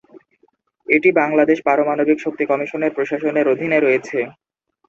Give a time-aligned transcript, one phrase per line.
[0.87, 4.19] এটি বাংলাদেশ পারমাণবিক শক্তি কমিশনের প্রশাসনের অধীনে রয়েছে।